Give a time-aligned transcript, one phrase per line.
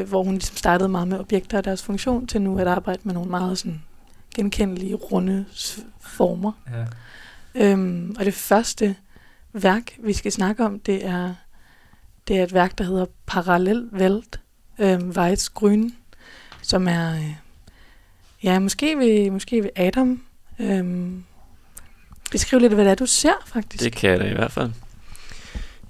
[0.00, 3.00] øh, hvor hun ligesom startede meget med objekter og deres funktion, til nu at arbejde
[3.04, 3.82] med nogle meget sådan
[4.34, 5.44] genkendelige, runde
[6.00, 6.52] former.
[6.70, 6.84] Ja.
[7.54, 8.96] Øhm, og det første
[9.52, 11.34] værk, vi skal snakke om, det er,
[12.28, 14.40] det er et værk, der hedder Parallel Welt,
[14.78, 15.92] øhm, Weitz Grün,
[16.62, 17.34] som er, øh,
[18.42, 20.22] ja, måske vil, måske vil Adam
[20.58, 21.24] øhm,
[22.30, 23.84] beskrive lidt, hvad det er, du ser, faktisk.
[23.84, 24.70] Det kan jeg da i hvert fald.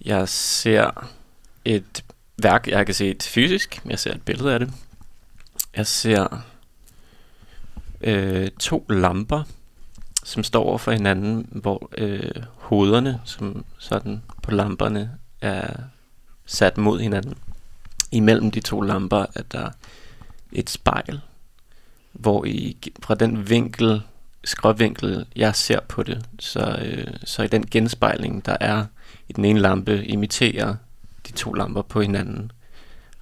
[0.04, 1.10] Jeg ser
[1.64, 2.04] et
[2.42, 3.82] værk, jeg kan se et fysisk.
[3.86, 4.72] Jeg ser et billede af det.
[5.76, 6.42] Jeg ser
[8.00, 9.42] øh, to lamper,
[10.24, 15.10] som står over for hinanden, hvor øh, hovederne, som sådan på lamperne,
[15.40, 15.74] er
[16.46, 17.34] sat mod hinanden.
[18.12, 19.70] Imellem de to lamper er der
[20.52, 21.20] et spejl,
[22.12, 24.02] hvor i, fra den vinkel,
[24.44, 28.84] skråvinkel, jeg ser på det, så, øh, så i den genspejling, der er
[29.28, 30.74] i den ene lampe, imiterer
[31.28, 32.52] de to lamper på hinanden.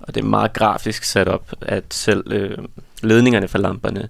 [0.01, 2.59] Og det er meget grafisk sat op, at selv øh,
[3.03, 4.09] ledningerne for lamperne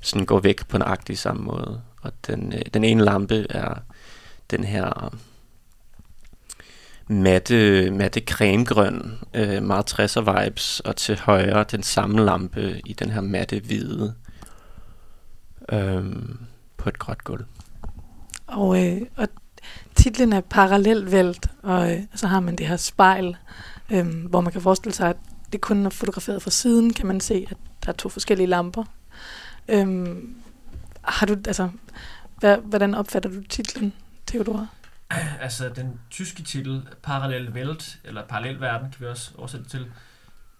[0.00, 1.82] sådan går væk på nøjagtig samme måde.
[2.02, 3.74] Og den, øh, den ene lampe er
[4.50, 5.10] den her øh,
[7.08, 13.10] matte, matte cremegrøn, øh, meget 60'er vibes, og til højre den samme lampe i den
[13.10, 14.14] her matte hvide
[15.72, 16.04] øh,
[16.76, 17.44] på et gråt gulv.
[18.46, 19.28] Og, øh, og
[19.94, 23.36] titlen er Parallelvælt, og øh, så har man det her spejl,
[23.90, 25.16] øh, hvor man kan forestille sig, at
[25.52, 28.84] det kun er fotograferet fra siden, kan man se, at der er to forskellige lamper.
[29.68, 30.16] Øh,
[31.02, 31.68] har du, altså,
[32.38, 33.92] hvad, hvordan opfatter du titlen,
[34.26, 34.66] Theodora?
[35.40, 39.86] Altså, den tyske titel, Parallel Welt, eller Parallel Verden, kan vi også oversætte til.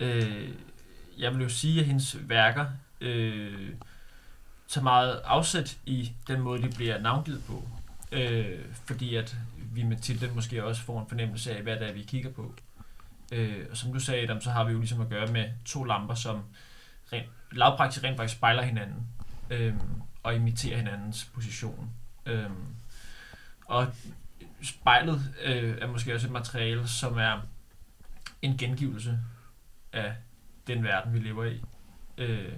[0.01, 0.49] Øh,
[1.19, 2.67] jeg vil jo sige, at hendes værker
[3.01, 3.71] øh,
[4.69, 7.69] tager meget afsæt i den måde, de bliver navngivet på.
[8.13, 11.93] Øh, fordi at vi med titlen måske også får en fornemmelse af, hvad det er,
[11.93, 12.55] vi kigger på.
[13.33, 15.85] Øh, og som du sagde, Adam, så har vi jo ligesom at gøre med to
[15.85, 16.43] lamper, som
[17.13, 19.07] rent, lavpraktisk rent faktisk spejler hinanden
[19.51, 19.75] øh,
[20.23, 21.91] og imiterer hinandens position.
[22.27, 22.51] Øh,
[23.67, 23.87] og
[24.63, 27.41] spejlet øh, er måske også et materiale, som er
[28.43, 29.19] en gengivelse
[29.93, 30.15] af
[30.67, 31.63] den verden, vi lever i.
[32.19, 32.53] Øh,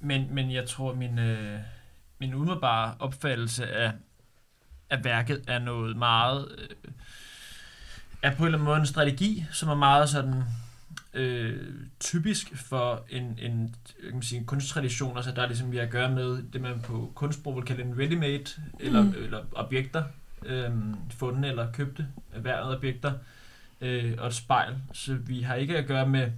[0.00, 1.60] men, men jeg tror, min, øh,
[2.20, 3.92] min umiddelbare opfattelse af,
[4.90, 6.48] af værket er noget meget...
[6.58, 6.92] Øh,
[8.22, 10.42] er på en eller anden måde en strategi, som er meget sådan
[11.14, 13.74] øh, typisk for en, en,
[14.10, 16.80] kan sige, en kunsttradition, altså der er ligesom vi har at gøre med det, man
[16.82, 19.14] på kunstsprog vil kalde en ready-made, eller, Mm.
[19.16, 20.04] eller objekter,
[20.46, 20.70] øh,
[21.10, 23.12] fundne eller købte erhvervede objekter,
[23.80, 24.74] øh, og et spejl.
[24.92, 26.30] Så vi har ikke at gøre med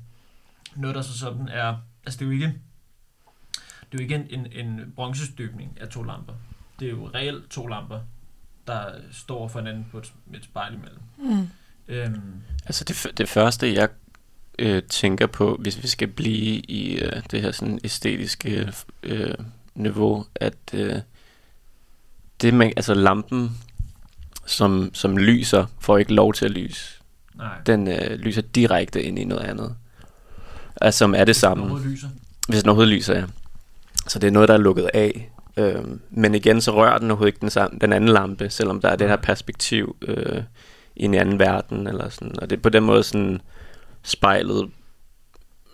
[0.76, 2.54] noget, der så sådan er, altså det er jo ikke,
[3.92, 6.32] det er jo ikke en, en, en bronzestøbning af to lamper.
[6.80, 8.00] Det er jo reelt to lamper,
[8.66, 11.00] der står for hinanden på et, et spejl imellem.
[11.18, 11.48] Mm.
[11.88, 12.32] Øhm,
[12.66, 13.88] Altså det, det første, jeg
[14.58, 19.34] øh, tænker på, hvis vi skal blive i øh, det her sådan æstetiske øh,
[19.74, 20.96] niveau, at øh,
[22.40, 23.58] det man, altså lampen,
[24.46, 27.00] som, som lyser, får ikke lov til at lyse.
[27.34, 27.60] nej.
[27.66, 29.76] Den øh, lyser direkte ind i noget andet.
[30.80, 31.62] Altså som er det samme.
[31.62, 32.08] Overhovedet lyser.
[32.48, 33.24] Hvis den overhovedet lyser, ja.
[34.10, 35.32] Så det er noget, der er lukket af.
[35.56, 38.88] Øhm, men igen, så rører den overhovedet ikke den, samme, den anden lampe, selvom der
[38.88, 40.42] er det her perspektiv øh,
[40.96, 41.86] i en anden verden.
[41.86, 42.38] Eller sådan.
[42.42, 43.40] Og det er på den måde sådan
[44.02, 44.70] spejlet,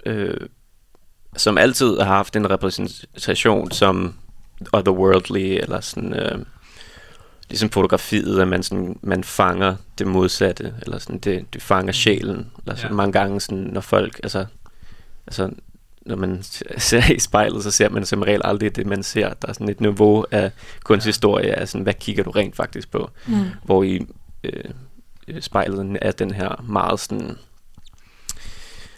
[0.06, 0.40] øh,
[1.36, 4.14] som altid har haft en repræsentation som
[4.72, 6.14] otherworldly, eller sådan...
[6.14, 6.38] Øh,
[7.48, 12.50] ligesom fotografiet, at man, sådan, man fanger det modsatte, eller sådan, det, det fanger sjælen.
[12.58, 12.96] Eller sådan, Ja.
[12.96, 14.46] Mange gange, sådan, når folk, altså,
[15.26, 15.50] altså
[16.06, 16.42] når man
[16.78, 19.28] ser i spejlet, så ser man som regel aldrig det, man ser.
[19.28, 20.50] Der er sådan et niveau af
[20.84, 23.10] kunsthistorie, af sådan, hvad kigger du rent faktisk på?
[23.26, 23.44] Mm.
[23.64, 24.06] Hvor i
[24.44, 24.64] øh,
[25.40, 27.38] spejlet er den her meget sådan,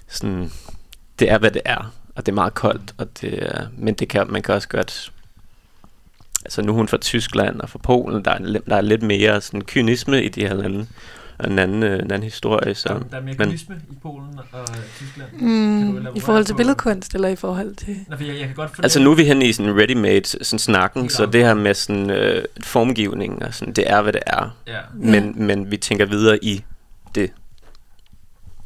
[0.08, 0.50] sådan,
[1.18, 4.08] det er, hvad det er, og det er meget koldt, og det er, men det
[4.08, 5.12] kan, man kan også godt,
[6.44, 8.38] altså nu er hun fra Tyskland og fra Polen, der er,
[8.68, 10.86] der er lidt mere sådan kynisme i de her lande,
[11.38, 13.52] og en anden, øh, en anden historie, så, Der, der er mere men-
[13.90, 14.66] i Polen og
[14.96, 15.30] Tyskland.
[15.32, 17.96] Mm, I forhold til på- billedkunst, eller i forhold til...
[18.08, 20.44] Nå, for jeg, jeg kan godt fornemme, Altså nu er vi henne i sådan ready-made
[20.44, 24.22] sådan snakken, så det her med sådan øh, formgivning og sådan, det er hvad det
[24.26, 24.56] er.
[24.66, 26.64] Ja, Men, men vi tænker videre i
[27.14, 27.30] det.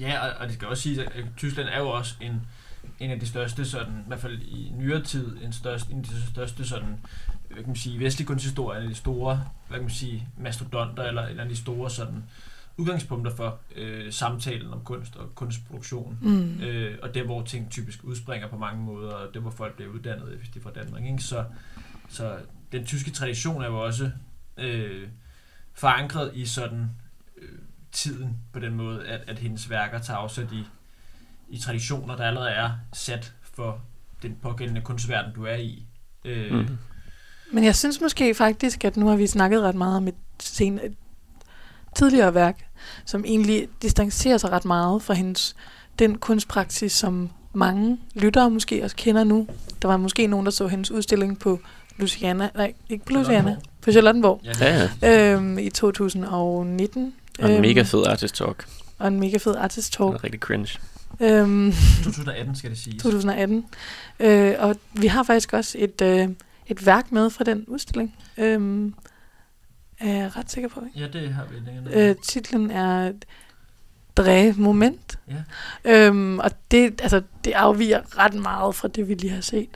[0.01, 2.41] ja og, og det skal også sige, at Tyskland er jo også en,
[3.01, 6.05] en af de største, sådan, i hvert fald i nyere tid, en, største, en af
[6.05, 6.89] de største sådan,
[7.49, 11.03] hvad kan man sige, vestlige kunsthistorier, en af de store, hvad kan man sige, mastodonter,
[11.03, 12.25] eller en af de store sådan,
[12.77, 16.19] udgangspunkter for øh, samtalen om kunst og kunstproduktion.
[16.23, 16.61] Mm.
[16.61, 19.91] Øh, og der, hvor ting typisk udspringer på mange måder, og der, hvor folk bliver
[19.93, 21.05] uddannet, hvis de er fra Danmark.
[21.05, 21.23] Ikke?
[21.23, 21.45] Så,
[22.09, 22.37] så
[22.73, 24.11] den tyske tradition er jo også
[24.59, 25.09] øh,
[25.73, 26.91] forankret i sådan
[27.37, 27.59] øh,
[27.93, 30.65] tiden på den måde, at, at hendes værker tager afsæt i,
[31.49, 33.81] i traditioner, der allerede er sat for
[34.23, 35.87] den pågældende kunstverden, du er i.
[36.25, 36.79] Øh, Mm.
[37.53, 40.79] Men jeg synes måske faktisk, at nu har vi snakket ret meget om et, sen,
[40.79, 40.95] et
[41.97, 42.67] tidligere værk,
[43.05, 45.57] som egentlig distancerer sig ret meget fra hendes
[45.99, 49.47] den kunstpraksis, som mange lyttere måske også kender nu.
[49.83, 51.59] Der var måske nogen, der så hendes udstilling på
[51.97, 57.15] Luciana, nej, ikke på Luciana, på Charlottenborg Ja, det Ja, øhm, i 2019.
[57.39, 58.67] Og en Øhm, mega fed artist talk.
[58.99, 60.09] Og en mega fed artist talk.
[60.09, 60.79] Den er rigtig cringe.
[61.21, 61.73] Øhm,
[62.05, 63.03] 2018 skal det siges.
[63.03, 63.65] 2018.
[64.21, 66.29] Øh, og vi har faktisk også et, øh,
[66.67, 68.15] et værk med fra den udstilling.
[68.39, 68.95] Øhm,
[70.03, 70.85] er jeg ret sikker på.
[70.87, 71.01] Ikke?
[71.01, 72.11] Ja, det har vi længere.
[72.11, 73.13] Øh, titlen er
[74.17, 75.19] Dræ Moment.
[75.85, 76.07] Ja.
[76.07, 79.69] Øhm, og det, altså, det afviger ret meget fra det, vi lige har set.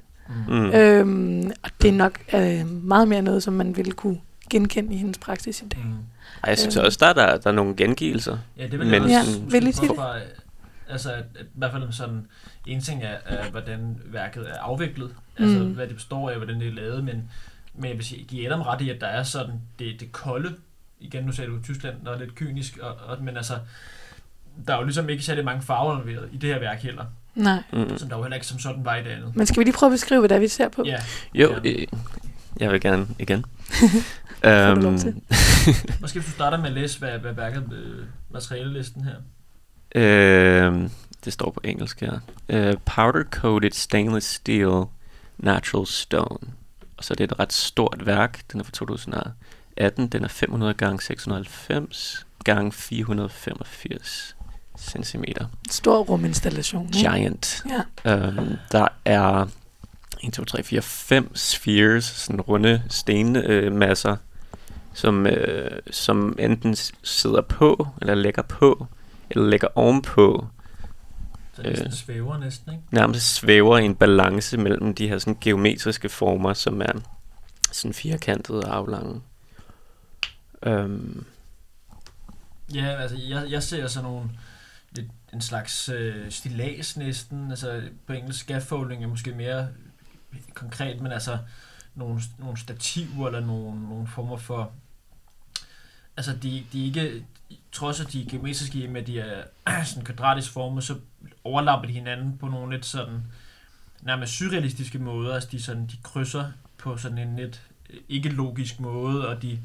[0.49, 0.71] Mm.
[0.71, 4.21] Øhm, og det er nok øh, meget mere noget, som man ville kunne
[4.51, 5.81] genkende i hendes praksis i dag.
[5.85, 5.91] Mm.
[5.93, 6.85] Ej, jeg synes Øhm.
[6.87, 8.39] også, der er, der, der er nogle gengivelser.
[8.59, 9.99] Ja, det vil Men jeg også Ja, vil sige det?
[10.89, 12.27] Altså, at, at, i hvert fald sådan,
[12.67, 15.71] en ting er, er, hvordan værket er afviklet, altså Mm.
[15.75, 17.31] hvad det består af, hvordan det er lavet, men,
[17.79, 20.55] men jeg vil sige, give Adam ret i, at der er sådan det, det kolde,
[21.01, 23.59] igen nu sagde du Tyskland, der er lidt kynisk, og, og, men altså,
[24.67, 27.63] der er jo ligesom ikke særlig mange farver involveret i det her værk heller, Nej.
[27.73, 27.99] Mm.
[27.99, 29.37] som der jo heller ikke som sådan var i det andet.
[29.37, 30.83] Men skal vi lige prøve at beskrive, hvad det er, vi ser på?
[30.87, 30.97] Ja,
[31.35, 31.71] Jo, Ja.
[31.71, 31.87] øh,
[32.61, 33.45] jeg vil gerne igen.
[34.99, 35.15] Til.
[36.01, 39.15] måske hvis du starter med at læse, hvad, hvad værket, øh, materialelisten her.
[39.95, 40.91] Øh,
[41.25, 42.19] det står på engelsk her.
[42.49, 44.85] Øh, powder coated stainless steel
[45.39, 46.39] natural stone.
[46.97, 48.41] Og så er det et ret stort værk.
[48.53, 50.09] Den er fra 2018.
[50.09, 54.37] Den er 500 gange 690 gange 485
[54.79, 55.47] centimeter.
[55.71, 56.87] Stor ruminstallation.
[56.87, 56.99] ikke?
[56.99, 57.65] Giant.
[58.05, 58.29] Ja.
[58.29, 59.47] Um, der er
[60.23, 64.17] 1, 2, 3, 4, 5 spheres, sådan runde stenmasser, øh, masser,
[64.95, 68.87] som, øh, som enten sidder på, eller lægger på,
[69.31, 70.47] eller lægger ovenpå,
[71.57, 71.93] Så det er Øh.
[71.93, 72.85] svæver næsten, ikke?
[72.91, 76.93] nærmest svæver i en balance mellem de her sådan geometriske former, som er
[77.73, 79.21] sådan firkantede og aflange.
[80.67, 81.27] Um,
[82.75, 84.31] Ja, altså jeg, jeg ser sådan nogle
[84.93, 89.69] lidt en slags øh, stilas næsten, altså på engelsk scaffolding er måske mere
[90.55, 91.39] konkret, men altså
[91.95, 94.73] nogle, nogle stativer eller nogle, nogle former for
[96.17, 97.25] altså de, de er ikke
[97.73, 99.45] trods at de er geometriske i med de er
[99.85, 100.95] sådan kvadratisk formet, så
[101.45, 103.23] overlapper de hinanden på nogle lidt sådan
[104.03, 108.81] nærmest surrealistiske måder, altså de, sådan, de krydser på sådan en lidt øh, ikke logisk
[108.81, 109.59] måde, og de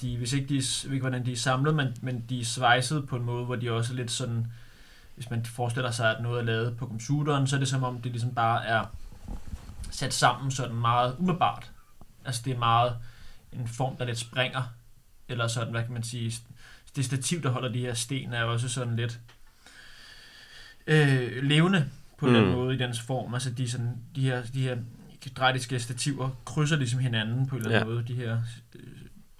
[0.00, 3.08] de, hvis ikke de, ved ikke hvordan de er samlet, men, men de er svejset
[3.08, 4.46] på en måde, hvor de også er lidt sådan,
[5.14, 8.02] hvis man forestiller sig, at noget er lavet på computeren, så er det som om,
[8.02, 8.84] det ligesom bare er
[9.90, 11.70] sat sammen sådan meget umiddelbart.
[12.24, 12.96] Altså det er meget
[13.52, 14.62] en form, der lidt springer,
[15.30, 16.32] eller sådan, hvad kan man sige,
[16.96, 19.20] det stativ, der holder de her sten, er også sådan lidt
[20.86, 21.86] øh, levende
[22.18, 22.32] på mm.
[22.32, 23.34] den måde i dens form.
[23.34, 24.76] Altså de, sådan, de her, de her
[25.22, 27.94] kvadratiske stativer krydser ligesom hinanden på en eller anden Ja.
[27.94, 28.38] måde, de her
[28.74, 28.82] øh,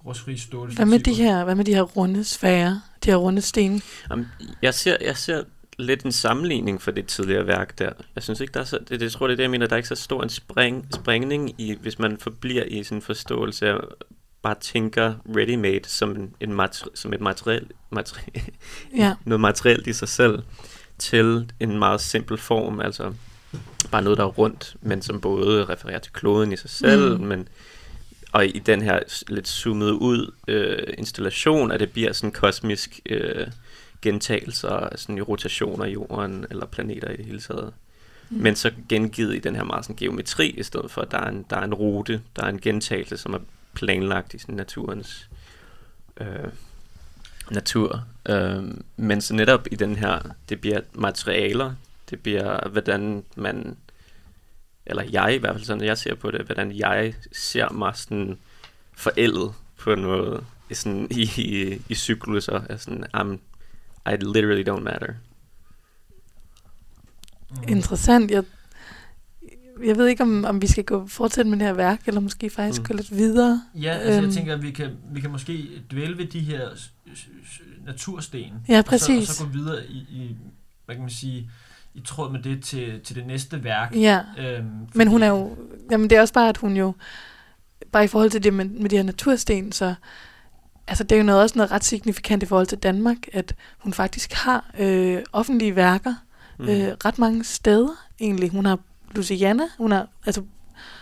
[0.05, 2.79] rostfri stål Hvad med de her, hvad med de her runde sfærer?
[3.05, 3.81] De her runde sten?
[4.09, 4.27] Jamen,
[4.61, 5.43] jeg ser, jeg ser
[5.79, 7.91] lidt en sammenligning for det tidligere værk der.
[8.15, 9.67] Jeg synes ikke, der er så, det, det jeg tror det er det, jeg mener,
[9.67, 13.01] der er ikke så stor en spring, springning i, hvis man forbliver i sådan en
[13.01, 13.77] forståelse af,
[14.41, 18.41] bare tænker ready-made som, en, en mater, som et materiel, materiel,
[18.97, 19.13] Ja.
[19.25, 20.39] noget materielt i sig selv,
[20.97, 23.13] til en meget simpel form, altså
[23.91, 27.23] bare noget, der er rundt, men som både refererer til kloden i sig selv, Mm.
[27.25, 27.47] men
[28.31, 33.47] og i den her lidt zoomet ud øh, installation, at det bliver sådan kosmisk øh,
[34.01, 37.73] gentagelser, sådan i rotationer i jorden, eller planeter i det hele taget.
[38.29, 38.37] Mm.
[38.37, 41.29] Men så gengivet i den her meget sådan geometri, i stedet for, at der er
[41.29, 43.39] en, der er en rute, der er en gentagelse, som er
[43.73, 45.29] planlagt i sådan naturens
[46.17, 46.49] øh,
[47.51, 48.05] natur.
[48.29, 48.63] Øh,
[48.97, 51.73] men så netop i den her, det bliver materialer,
[52.09, 53.77] det bliver, hvordan man,
[54.85, 58.37] eller jeg i hvert fald sådan, jeg ser på det, hvordan jeg ser mig sådan
[58.93, 63.37] forældet på en måde, i, sådan, i, i, i cykluser, er sådan, I'm,
[64.11, 65.13] I literally don't matter.
[67.49, 67.63] Mm.
[67.67, 68.31] Interessant.
[68.31, 68.43] Jeg,
[69.85, 72.49] jeg ved ikke, om, om vi skal gå fortsætte med det her værk, eller måske
[72.49, 72.85] faktisk Mm.
[72.85, 73.61] gå lidt videre.
[73.75, 74.25] Ja, altså Øhm.
[74.25, 76.69] jeg tænker, at vi kan, vi kan måske dvæle ved de her
[77.85, 78.53] natursten.
[78.69, 79.29] Ja, Og så, præcis.
[79.29, 80.35] og så gå videre i, i,
[80.85, 81.49] hvad kan man sige,
[81.95, 83.95] i tråd med det til, til det næste værk.
[83.95, 85.57] Ja, Øhm, men hun fordi- er jo...
[85.91, 86.93] Jamen, det er også bare, at hun jo...
[87.91, 89.93] Bare i forhold til det med, med de her natursten, så...
[90.87, 93.93] Altså, det er jo noget, også noget ret signifikant i forhold til Danmark, at hun
[93.93, 96.13] faktisk har øh, offentlige værker
[96.59, 96.65] mm.
[96.69, 98.49] øh, ret mange steder, egentlig.
[98.49, 98.79] Hun har
[99.15, 100.43] Luciana, hun har, altså,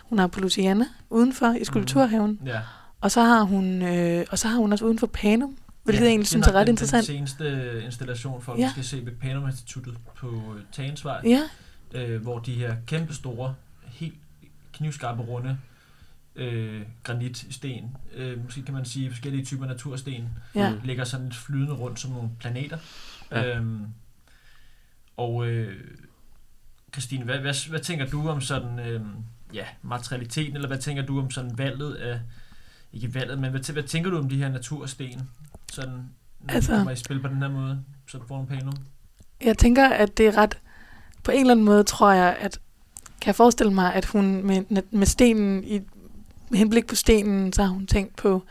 [0.04, 2.48] hun har på Luciana udenfor i Skulpturhaven, mm.
[2.48, 2.60] Ja,
[3.02, 6.10] og så har hun, øh, og så har hun også uden for Panum, hvilket jeg
[6.10, 7.08] egentlig synes er ret nok interessant.
[7.08, 8.64] Den, den seneste installation, folk Ja.
[8.64, 8.72] ja.
[8.72, 11.42] skal se ved Panum Instituttet på Tagensvej, Ja,
[11.94, 14.16] øh, hvor de her kæmpe store, helt
[14.74, 15.58] knivskarpe runde
[16.36, 20.74] øh, granitsten, øh, måske kan man sige forskellige typer natursten, ja.
[20.84, 22.78] Ligger sådan lidt flydende rundt som nogle planeter.
[23.32, 23.42] Ja.
[23.42, 23.58] Ja.
[23.58, 23.86] Øhm,
[25.18, 25.76] og øh,
[26.92, 29.02] Christine, hvad, hvad, hvad tænker du om sådan øh,
[29.54, 32.20] ja, materialiteten, eller hvad tænker du om sådan valget af,
[32.94, 35.30] ikke valget, men hvad, hvad tænker du om de her natursten,
[35.72, 38.48] sådan, når altså, de kommer i spil på den her måde, så du får nogle
[38.48, 38.72] pæne
[39.42, 40.58] Jeg tænker, at det er ret...
[41.24, 42.60] På en eller anden måde tror jeg, at...
[43.22, 45.82] Kan jeg forestille mig, at hun med, med stenen i
[46.50, 48.44] med henblik på stenen, så har hun tænkt på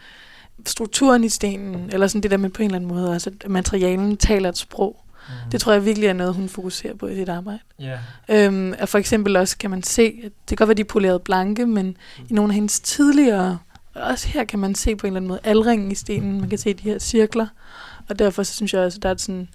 [0.67, 3.51] strukturen i stenen, eller sådan det der med på en eller anden måde, altså at
[3.51, 5.05] materialen taler et sprog.
[5.29, 5.51] Mm.
[5.51, 7.59] Det tror jeg virkelig er noget, hun fokuserer på i sit arbejde.
[7.79, 10.81] Ja, Øhm, og for eksempel også kan man se, at det kan godt være, de
[10.81, 11.97] er poleret blanke, men
[12.29, 13.59] i nogle af hendes tidligere,
[13.95, 16.49] og også her kan man se på en eller anden måde alringen i stenen, man
[16.49, 17.47] kan se de her cirkler,
[18.09, 19.49] og derfor så synes jeg også, at der er sådan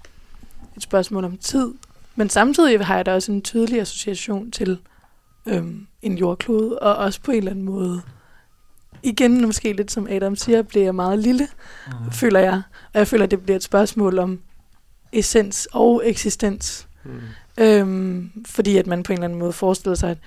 [0.76, 1.74] et spørgsmål om tid,
[2.16, 4.78] men samtidig har jeg da også en tydelig association til
[5.46, 8.02] øhm, en jordklode, og også på en eller anden måde,
[9.02, 11.48] igen måske lidt som Adam siger, bliver jeg meget lille,
[11.86, 12.12] mm.
[12.12, 12.62] føler jeg,
[12.92, 14.40] og jeg føler, at det bliver et spørgsmål om
[15.18, 16.88] essens og eksistens.
[17.04, 17.20] Mm.
[17.58, 20.18] Øhm, fordi at man på en eller anden måde forestiller sig, at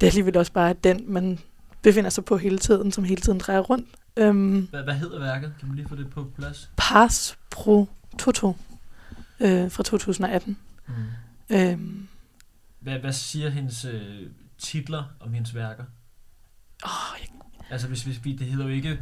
[0.00, 1.38] det alligevel også bare er den, man
[1.82, 3.88] befinder sig på hele tiden, som hele tiden drejer rundt.
[4.16, 5.54] Øhm, hvad, hvad hedder værket?
[5.58, 6.70] Kan man lige få det på plads?
[6.76, 8.56] Pars pro Toto
[9.40, 10.56] øh, fra 2018.
[10.88, 10.94] Mm.
[11.50, 12.08] Øhm,
[12.80, 14.26] Hvad, hvad siger hendes øh,
[14.58, 15.84] titler om hendes værker?
[16.84, 17.28] åh, jeg,
[17.70, 19.00] Altså hvis, hvis vi, det hedder jo ikke,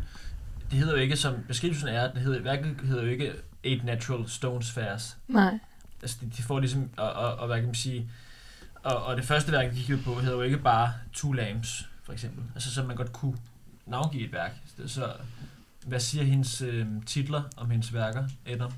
[0.70, 3.32] det hedder jo ikke, som beskrivelsen er, det hedder, værket hedder jo ikke
[3.64, 5.16] Eight Natural Stones Fairs.
[5.28, 5.58] nej,
[6.02, 8.10] Altså de, de får ligesom, og, og, og hvad kan man sige,
[8.74, 12.12] og, og det første værk, de kigger på, hedder jo ikke bare Two Lamps, for
[12.12, 12.44] eksempel.
[12.54, 13.36] Altså så man godt kunne
[13.86, 14.50] navngive et værk.
[14.86, 15.12] Så
[15.86, 18.72] hvad siger hendes øh, titler om hendes værker, Adam?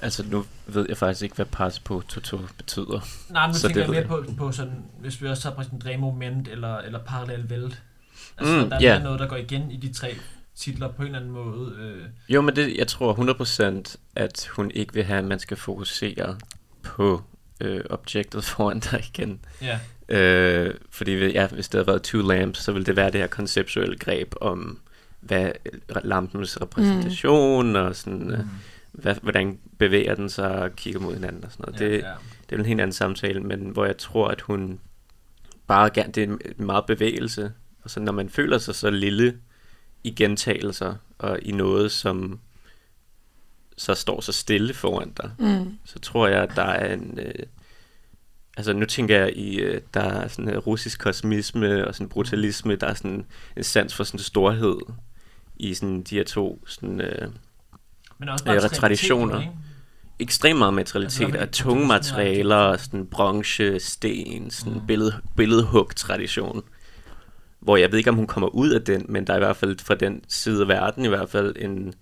[0.00, 3.06] Altså, nu ved jeg faktisk ikke, hvad pass på Toto betyder.
[3.30, 5.42] Nej, men nu Så tænker jeg det mere ved på, på sådan, hvis vi også
[5.42, 7.82] tager præsident moment eller, eller parallel vælt.
[8.38, 8.92] Altså, Mm, der er ja.
[8.94, 9.02] yeah.
[9.02, 10.16] noget, der går igen i de tre
[10.56, 11.72] titler på en eller anden måde.
[11.80, 13.14] Øh, Jo, men det, jeg tror
[13.84, 16.36] 100% at hun ikke vil have, at man skal fokusere
[16.82, 17.22] på
[17.60, 19.40] øh, objektet foran dig igen.
[19.62, 19.78] ja.
[20.08, 23.26] Øh, fordi ja, hvis det havde været Two Lamps, så ville det være det her
[23.26, 24.78] konceptuelle greb om,
[25.20, 25.50] hvad
[26.04, 27.74] lampens repræsentation mm.
[27.74, 28.48] og sådan, øh, Mm.
[28.92, 31.80] hvad, hvordan bevæger den sig og kigger mod hinanden og sådan noget.
[31.80, 32.10] ja, det, ja.
[32.50, 34.80] det er en helt anden samtale, men hvor jeg tror, at hun
[35.66, 37.52] bare gerne, det er meget bevægelse.
[37.82, 39.34] Og så når man føler sig så lille
[40.04, 42.38] i gentagelser og i noget, som
[43.76, 47.18] så står så stille foran dig, mm, så tror jeg, at der er en...
[47.22, 47.34] Øh,
[48.56, 52.76] altså nu tænker jeg i, øh, der er sådan en russisk kosmisme og sådan brutalisme,
[52.76, 54.76] der er sådan en sans for sådan storhed
[55.56, 57.28] i sådan de her to sådan, øh,
[58.18, 59.40] Men også Øh, bare traditioner.
[59.40, 59.52] ikke?
[60.18, 64.86] ekstremt meget materialitet Altså, af tunge materialer og sådan bronze, sten, sådan Mm.
[64.86, 66.62] billed, billedhug-tradition.
[67.64, 69.56] Hvor jeg ved ikke, om hun kommer ud af den, men der er i hvert
[69.56, 71.94] fald fra den side af verden i hvert fald en,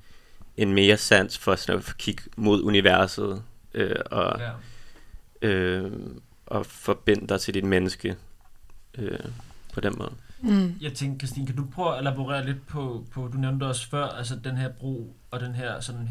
[0.57, 3.43] en mere sans for sådan at kigge mod universet
[3.75, 4.41] øh, og,
[5.43, 5.49] Ja.
[5.49, 5.93] øh,
[6.47, 8.17] og forbinde dig til dit menneske
[8.99, 9.19] øh,
[9.75, 10.13] på den måde.
[10.41, 13.89] mm, Jeg tænker, Christine, kan du prøve at elaborere lidt på, på du nævnte også
[13.89, 16.09] før, altså den her bro og den her sådan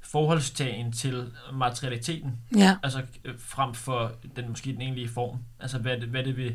[0.00, 5.38] forholdstagen til materialiteten, ja, altså øh, frem for den måske den egentlige form.
[5.60, 6.52] Altså hvad er det, hvad er det ved,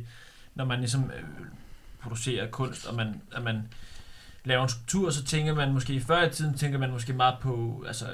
[0.55, 1.23] når man ligesom øh,
[2.03, 3.62] producerer kunst, og man, at man
[4.45, 7.83] laver en skulptur, så tænker man måske før i tiden, tænker man måske meget på
[7.88, 8.05] altså,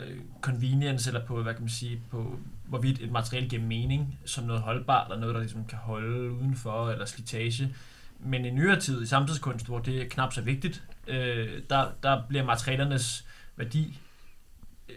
[0.41, 4.61] convenience, eller på, hvad kan man sige, på hvorvidt et materiale giver mening, som noget
[4.61, 7.75] holdbart, eller noget, der ligesom kan holde udenfor, eller slitage.
[8.19, 12.21] Men i nyere tid, i samtidskunst, hvor det er knap så vigtigt, øh, der, der
[12.27, 13.99] bliver materialernes værdi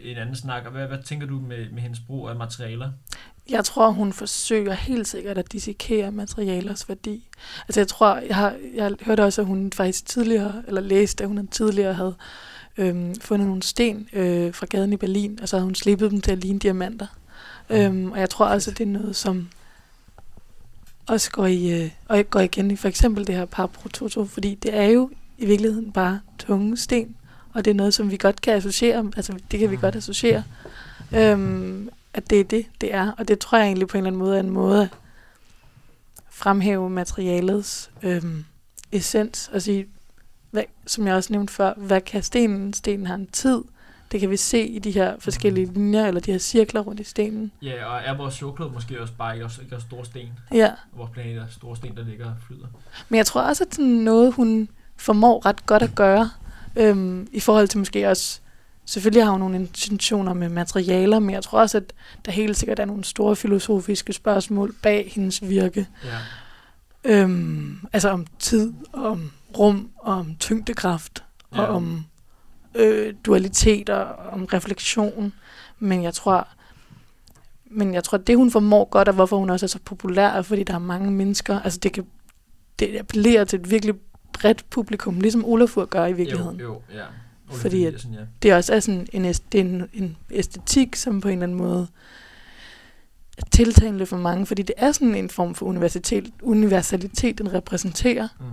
[0.01, 0.65] en anden snak.
[0.65, 2.93] Og hvad, hvad tænker du med, med hendes brug af materialer?
[3.51, 7.29] Jeg tror, hun forsøger helt sikkert at dissekere materialers værdi.
[7.69, 11.29] Altså jeg tror, jeg har jeg hørte også, at hun faktisk tidligere, eller læste, at
[11.29, 12.15] hun tidligere havde
[12.79, 16.21] øhm, fundet nogle sten øh, fra gaden i Berlin, og så havde hun slippet dem
[16.21, 17.07] til at ligne diamanter.
[17.71, 19.49] Øhm, og jeg tror også, at det er noget, som
[21.07, 24.55] også går, i, øh, og går igen i for eksempel det her par prototo, fordi
[24.55, 27.17] det er jo i virkeligheden bare tunge sten,
[27.55, 30.43] og det er noget, som vi godt kan associere, altså det kan vi godt associere,
[31.13, 34.09] øhm, at det er det, det er, og det tror jeg egentlig på en eller
[34.11, 34.89] anden måde er en måde at
[36.31, 38.45] fremhæve materialets øhm,
[38.93, 39.87] essens, og sige,
[40.51, 42.73] hvad, som jeg også nævnte før, hvad kan stenen?
[42.73, 43.63] Stenen har en tid,
[44.13, 47.05] det kan vi se i de her forskellige linjer, eller de her cirkler rundt i
[47.05, 47.53] stenen.
[47.63, 50.29] Ja, og er vores jordklode måske også bare ikke også, ikke også store sten?
[50.53, 52.67] Ja, Vores planet er store sten, der ligger og flyder.
[53.09, 56.31] men jeg tror også, at sådan noget, hun formår ret godt at gøre,
[56.77, 58.41] øhm, i forhold til måske også
[58.87, 61.93] selvfølgelig har hun nogle intentioner med materialer, men jeg tror også, at
[62.25, 65.89] der helt sikkert er nogle store filosofiske spørgsmål bag hendes virke.
[66.05, 66.19] Ja.
[67.05, 71.25] Øhm, altså om tid, om rum, om tyngdekraft,
[71.55, 71.61] ja.
[71.61, 72.05] og om
[72.75, 73.97] øh, dualiteter,
[74.33, 75.33] om refleksion.
[75.79, 76.49] Men jeg tror,
[77.65, 80.43] men jeg tror, det hun formår godt, og hvorfor hun også er så populær, er
[80.43, 81.61] fordi der er mange mennesker.
[81.61, 82.07] Altså det kan
[82.79, 83.95] det appellerer til et virkelig
[84.33, 86.61] bredt publikum, ligesom Olafur gør i virkeligheden.
[86.61, 87.05] Jo, jo, ja.
[87.61, 88.19] Fordi at- ja.
[88.43, 91.43] Det er også er sådan en, det er en, en æstetik, som på en eller
[91.43, 91.89] anden måde
[93.39, 98.29] er tiltalende for mange, fordi det er sådan en form for universitet, universalitet, den repræsenterer.
[98.41, 98.47] Mm.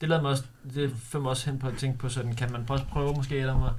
[0.00, 2.52] Det lader mig også, det fører mig også hen på at tænke på sådan, kan
[2.52, 3.72] man også prøve måske Adam, at,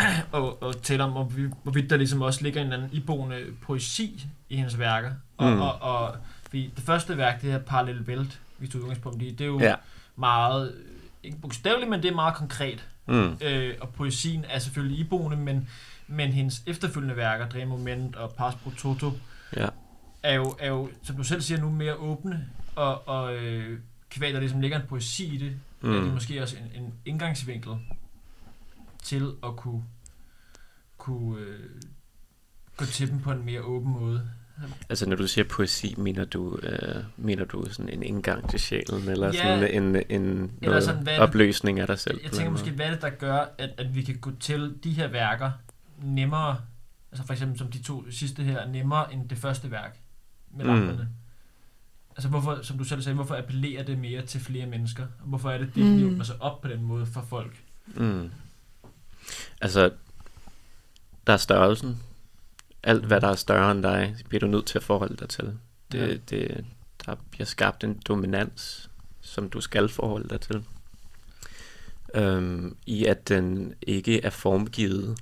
[0.32, 4.26] og, og tale om, hvorvidt, hvorvidt der ligesom også ligger en eller anden iboende poesi
[4.48, 5.10] i hendes værker.
[5.36, 5.60] Og, Mm.
[5.60, 9.40] og, og fordi det første værk, det her Parallel Vælt, vi tog udgangspunkt i, det
[9.40, 9.74] er jo Ja.
[10.16, 10.74] meget,
[11.22, 12.88] ikke bogstaveligt, men det er meget konkret.
[13.08, 13.36] Mm.
[13.46, 15.68] Øh, og poesien er selvfølgelig iboende, men,
[16.06, 19.12] men hendes efterfølgende værker, Dream Moment og Pas pro Toto,
[19.56, 19.68] Ja.
[20.22, 23.78] er jo, er jo, som du selv siger nu, mere åbne, og, og øh,
[24.10, 25.90] kvad der ligesom ligger en poesi i det, mm.
[25.90, 26.10] er det Mm.
[26.10, 27.72] måske også en, en indgangsvinkel
[29.02, 29.84] til at kunne,
[30.98, 31.70] kunne øh,
[32.76, 34.30] gå til dem på en mere åben måde.
[34.88, 39.08] Altså når du siger poesi, mener du, øh, mener du sådan en indgang til sjælen,
[39.08, 39.32] eller Ja.
[39.32, 42.20] sådan en, en Eller noget sådan, hvad er det- opløsning af dig selv?
[42.22, 44.74] Jeg tænker en måske, hvad er det, der gør, at, at vi kan gå til
[44.84, 45.50] de her værker
[46.02, 46.56] nemmere,
[47.12, 49.98] altså for eksempel som de to sidste her, nemmere end det første værk
[50.50, 50.70] med Mm.
[50.70, 51.08] lamperne.
[52.16, 55.02] Altså hvorfor, som du selv sagde, hvorfor appellerer det mere til flere mennesker?
[55.02, 56.06] Og hvorfor er det, det mm.
[56.06, 57.56] åbner sig op på den måde for folk?
[57.94, 58.30] Mm.
[59.60, 59.90] Altså,
[61.26, 61.98] der er størrelsen.
[62.88, 65.58] Alt, hvad der er større end dig, bliver du nødt til at forholde dig til.
[65.92, 66.14] Det, Ja.
[66.30, 66.64] det,
[67.06, 68.90] der bliver skabt en dominans,
[69.20, 70.64] som du skal forholde dig til.
[72.14, 75.18] Øhm, I at den ikke er formgivet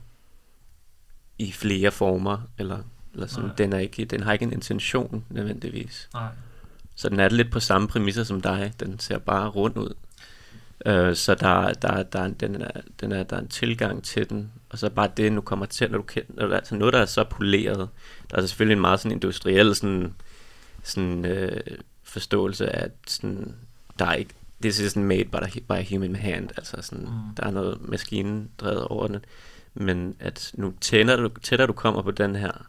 [1.38, 2.78] i flere former, eller,
[3.14, 3.54] eller sådan, Nej.
[3.56, 6.08] den, er ikke, den har ikke en intention nødvendigvis.
[6.14, 6.28] Nej.
[6.94, 8.72] Så den er lidt på samme præmisser som dig.
[8.80, 9.94] Den ser bare rund ud.
[10.86, 14.30] Øh, så der, der, der, er- den er, den er, der er en tilgang til
[14.30, 14.52] den.
[14.70, 17.24] Og så bare det, nu kommer til, når du kender, altså noget, der er så
[17.24, 17.88] poleret.
[18.30, 20.14] Der er selvfølgelig en meget sådan industriel sådan,
[20.82, 21.60] sådan, øh,
[22.02, 23.54] forståelse af, at sådan,
[23.98, 26.50] der er ikke, this isn't made by by human hand.
[26.56, 27.34] Altså sådan, Mm.
[27.36, 29.24] der er noget maskinedrevet over den.
[29.74, 32.66] Men at nu tættere du, tættere du kommer på den her,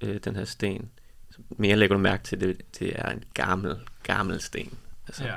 [0.00, 0.88] øh, den her sten,
[1.30, 4.78] så mere lægger du mærke til, det, det er en gammel, gammel sten.
[5.08, 5.34] Altså, Ja.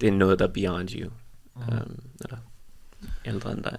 [0.00, 1.10] Det er noget, der er beyond you,
[1.54, 1.74] Mm.
[1.74, 2.36] øhm, eller
[3.24, 3.78] ældre end dig.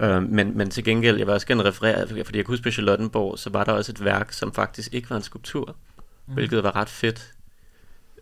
[0.00, 2.70] Øhm, men, men til gengæld, jeg vil også gerne referere, fordi jeg kunne huske på
[2.70, 5.76] Charlottenborg, så var der også et værk, som faktisk ikke var en skulptur,
[6.26, 6.34] mm.
[6.34, 7.34] hvilket var ret fedt.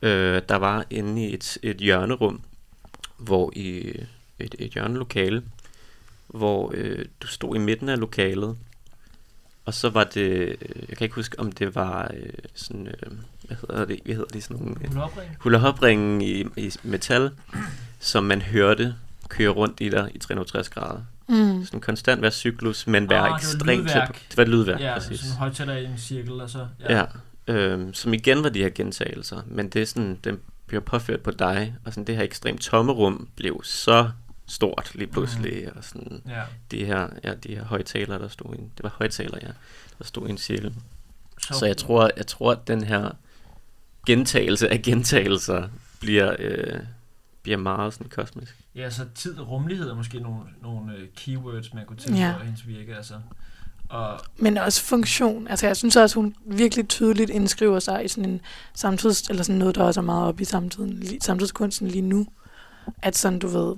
[0.03, 2.41] Øh, der var inde i et, et hjørnerum,
[3.19, 3.97] hvor i
[4.39, 5.43] et, et hjørnelokale,
[6.27, 8.57] hvor øh, du stod i midten af lokalet,
[9.65, 10.57] og så var det, øh,
[10.89, 13.13] jeg kan ikke huske, om det var øh, sådan, øh,
[13.47, 15.37] hvad hedder det, hvad hedder det, sådan nogle, øh, Hulopring?
[15.41, 17.31] hulahopringen i, i metal,
[18.01, 18.95] som man hørte
[19.29, 21.01] køre rundt i dig i 360 grader.
[21.29, 21.65] Mm.
[21.65, 24.09] Sådan konstant hver cyklus, men Ah, være det var et ekstremt tæt.
[24.31, 25.21] Det var et lydværk, Ja, præcis.
[25.21, 26.67] sådan en højtaler i en cirkel, og så...
[26.89, 27.05] Ja,
[27.49, 31.31] øhm, som igen var de her gentagelser, men det er sådan, den bliver påført på
[31.31, 34.11] dig, og sådan det her ekstremt tomme rum blev så
[34.47, 35.79] stort lige pludselig, mm.
[35.79, 36.43] og sådan ja.
[36.71, 39.49] de her, ja, de her højtalere, der stod i en, det var højtalere, ja,
[39.99, 40.75] der stod i en cirkel.
[41.41, 43.11] Så, Så jeg tror, jeg tror, at den her
[44.07, 45.69] gentagelse af gentagelser
[46.01, 46.81] bliver, øh,
[47.43, 48.57] bliver meget sådan kosmisk.
[48.75, 52.29] Ja, så tid og rummelighed er måske nogle, nogle øh, keywords, man kunne tilføje Ja.
[52.39, 52.45] ja.
[52.45, 53.15] hendes virke, altså.
[53.89, 55.49] Og, Men også funktion.
[55.49, 58.41] Altså jeg synes også, hun virkelig tydeligt indskriver sig i sådan en
[58.75, 62.27] samtids, eller sådan noget, der også er meget op i samtiden, li- samtidskunsten lige nu.
[63.03, 63.77] At sådan, du ved,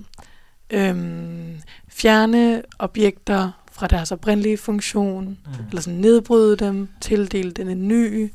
[0.70, 7.88] øhm, fjerne objekter fra deres oprindelige funktion, mm, eller sådan nedbryde dem, tildele den en
[7.88, 8.30] ny,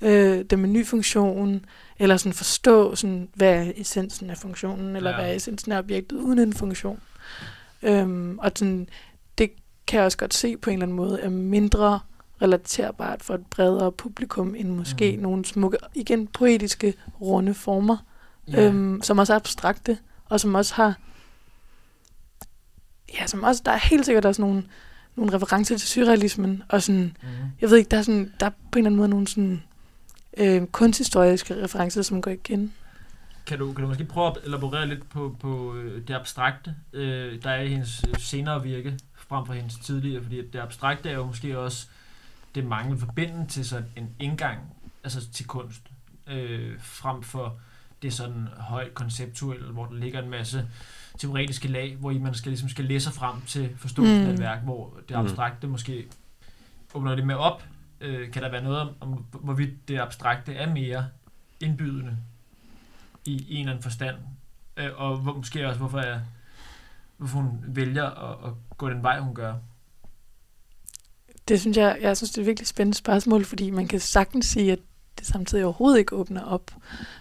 [0.00, 1.64] øh, dem en ny funktion,
[1.98, 5.16] eller sådan forstå, sådan, hvad er essensen af funktionen, eller Ja.
[5.16, 7.00] hvad er essensen af objektet uden en funktion.
[7.82, 8.88] Øhm, og sådan,
[9.38, 9.50] det
[9.86, 12.00] kan jeg også godt se på en eller anden måde, er mindre
[12.42, 15.22] relaterbart for et bredere publikum, end måske mm.
[15.22, 17.96] nogle smukke, igen poetiske, runde former,
[18.52, 18.66] ja.
[18.66, 19.98] øhm, som også er abstrakte,
[20.28, 20.94] og som også har,
[23.18, 24.64] ja, som også, der er helt sikkert også nogle,
[25.16, 27.28] nogle referencer til surrealismen, og sådan, mm,
[27.60, 29.62] jeg ved ikke, der er, sådan, der er på en eller anden måde nogle sådan,
[30.36, 32.72] øh, kunsthistoriske referencer, som går igen.
[33.46, 37.42] Kan du, kan du måske prøve at elaborere lidt på, på øh, det abstrakte, øh,
[37.42, 41.14] der er i hendes øh, senere virke, frem for hendes tidligere, fordi det abstrakte er
[41.14, 41.86] jo måske også
[42.54, 44.58] det mange forbindende til sådan en indgang,
[45.04, 45.82] altså til kunst,
[46.26, 47.56] øh, frem for
[48.02, 50.68] det sådan højt konceptuelle, hvor der ligger en masse
[51.18, 54.26] teoretiske lag, hvor I man skal, ligesom skal læse sig frem til forståelsen Mm.
[54.28, 55.24] af et værk, hvor det Mm.
[55.24, 56.06] abstrakte måske
[56.94, 57.64] åbner det med op.
[58.00, 61.06] Øh, kan der være noget om, om, hvorvidt det abstrakte er mere
[61.60, 62.16] indbydende
[63.24, 64.16] i, i en eller anden forstand?
[64.76, 66.20] Øh, og hvor, måske også, hvorfor, er,
[67.16, 69.54] hvorfor hun vælger at, at gå den vej, hun gør.
[71.48, 74.46] Det synes jeg, jeg synes, det er et virkelig spændende spørgsmål, fordi man kan sagtens
[74.46, 74.78] sige, at
[75.18, 76.70] det samtidig overhovedet ikke åbner op.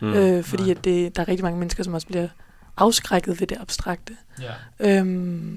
[0.01, 0.07] Mm.
[0.07, 0.13] Mm.
[0.13, 0.71] Øh, fordi Nej.
[0.71, 2.27] at det, der er rigtig mange mennesker, som også bliver
[2.77, 4.17] afskrækket ved det abstrakte.
[4.41, 4.53] Ja.
[4.79, 5.07] Øhm,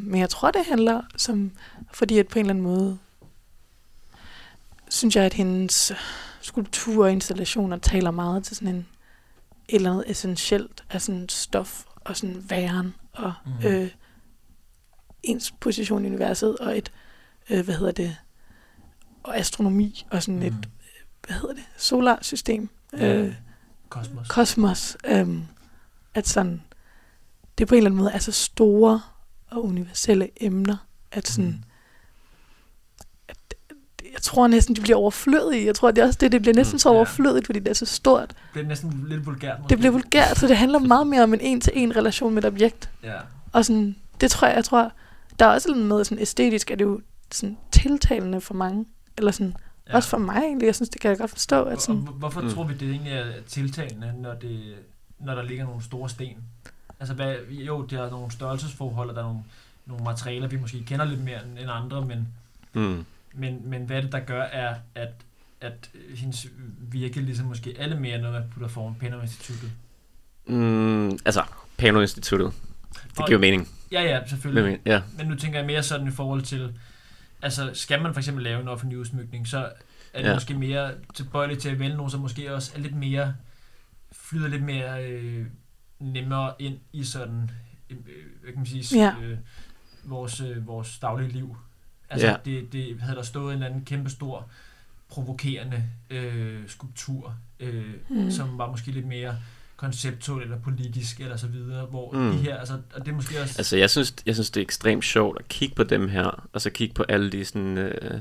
[0.07, 1.51] men jeg tror, det handler som,
[1.93, 2.99] fordi at på en eller anden måde,
[4.89, 5.93] synes jeg, at hendes
[6.41, 8.87] skulpturer og installationer taler meget til sådan en,
[9.69, 13.55] et eller andet essentielt af sådan stof og sådan væren og Mhm.
[13.61, 13.67] mm.
[13.67, 13.91] øh,
[15.23, 16.93] ens position i universet og et,
[17.51, 18.17] øh, hvad hedder det,
[19.23, 20.47] og astronomi og sådan mm.
[20.47, 20.63] et, Mm.
[21.27, 23.15] hvad hedder det, solarsystem, Ja.
[23.17, 23.35] øh,
[23.89, 24.29] Kosmos.
[24.29, 25.43] kosmos, øhm,
[26.15, 26.63] at sådan,
[27.59, 29.01] det på en eller anden måde er så store
[29.51, 30.77] og universelle emner,
[31.13, 31.55] at sådan, Mm.
[33.29, 33.37] at,
[34.13, 35.67] jeg tror næsten, de bliver overflødige.
[35.67, 36.95] Jeg tror, det er også det, det bliver næsten Mm, så ja.
[36.97, 38.35] overflødigt, fordi det er så stort.
[38.55, 39.59] Det er næsten lidt vulgært.
[39.59, 39.71] Måske.
[39.71, 42.91] Det bliver vulgært, så det handler meget mere om en en-til-en relation med et objekt.
[43.03, 43.15] Ja.
[43.53, 44.93] Og sådan, det tror jeg, jeg tror,
[45.39, 47.01] der er også noget sådan æstetisk, er det jo
[47.33, 48.87] sådan tiltalende for mange.
[49.19, 49.57] Eller sådan,
[49.89, 49.95] ja.
[49.97, 50.67] også for mig egentlig.
[50.67, 51.63] Jeg synes, det kan jeg godt forstå.
[51.63, 52.51] At sådan, og hvorfor mm.
[52.51, 54.75] tror vi, det egentlig er tiltalende, når, det,
[55.21, 56.37] når der ligger nogle store sten?
[57.01, 59.43] Altså, hvad, jo, der er nogle størrelsesforhold, og der er nogle,
[59.87, 62.29] nogle materialer, vi måske kender lidt mere end, andre, men,
[62.73, 63.05] Mm.
[63.35, 65.09] men, men hvad det, der gør, er, at,
[65.61, 66.47] at hendes
[66.81, 69.71] virke ligesom måske alle mere noget, man putter foran Penham Instituttet?
[70.47, 71.43] Mm, altså,
[71.79, 72.53] Pano Instituttet.
[72.93, 73.69] Det Og- giver mening.
[73.93, 74.65] Ja, ja, selvfølgelig.
[74.65, 75.03] Men, ja.
[75.19, 76.79] Men nu tænker jeg mere sådan i forhold til,
[77.43, 79.73] altså skal man for eksempel lave en offentlig udsmykning, så
[80.15, 80.35] er det ja.
[80.35, 83.35] måske mere tilbøjeligt til at vælge nogen, som måske også er lidt mere,
[84.13, 85.47] flyder lidt mere øh,
[85.99, 87.51] nemmere ind i sådan,
[87.91, 87.97] øh,
[88.43, 89.15] hvad kan man sige, Ja.
[89.23, 89.39] øh,
[90.05, 91.57] vores, øh, vores daglige liv.
[92.11, 92.37] Altså Ja.
[92.45, 94.49] det, det havde der stået en eller anden kæmpe stor
[95.09, 98.31] provokerende øh, skulptur, øh, Mm.
[98.31, 99.39] som var måske lidt mere
[99.77, 102.19] konceptuel eller politisk eller så videre, hvor Mm.
[102.19, 102.31] mm.
[102.31, 103.55] de her, altså, og det er måske også...
[103.59, 106.61] Altså, jeg synes, jeg synes, det er ekstremt sjovt at kigge på dem her, og
[106.61, 108.21] så kigge på alle de sådan, øh,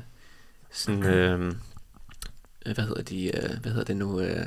[0.72, 1.54] sådan øh,
[2.64, 4.46] hvad hedder de, øh, hvad hedder det nu, øh,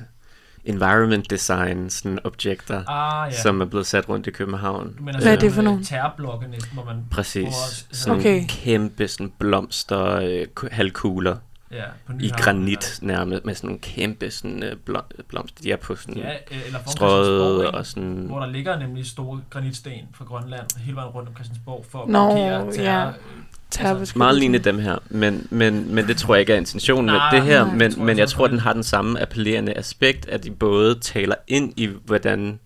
[0.69, 3.43] environment design sådan objekter, Ah, ja.
[3.43, 4.95] som er blevet sat rundt i København.
[4.99, 5.85] Du mener Hvad er det for nogle nogle?
[5.85, 7.05] Terrorblokke næsten, hvor man...
[7.11, 7.47] Præcis.
[7.47, 8.45] Også- Sådan Okay.
[8.49, 11.37] kæmpe sådan blomster, øh, ku- halvkugler
[11.73, 11.85] Ja,
[12.21, 15.63] i granit nærmest, med sådan nogle kæmpe sådan, øh, blom- blomster.
[15.63, 18.25] De er på sådan Ja, øh, eller strøget og sådan...
[18.27, 22.09] Hvor der ligger nemlig store granitsten fra Grønland hele vejen rundt om Christiansborg for at
[22.09, 23.07] Nå, blokere terror.
[23.07, 23.13] ja.
[23.71, 24.19] Terrorbeskyttelsen.
[24.19, 27.31] Meget lignende dem her, men, men, men det tror jeg ikke er intentionen med Nej,
[27.31, 30.45] det her, nej, men, jeg men jeg tror, den har den samme appellerende aspekt, at
[30.45, 32.61] de både taler ind i, hvordan